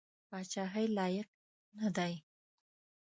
[0.29, 1.27] پاچهي لایق
[1.79, 2.13] نه دی.